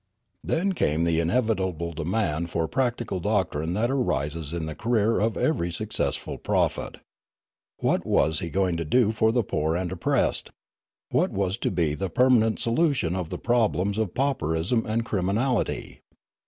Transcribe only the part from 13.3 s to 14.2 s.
problems of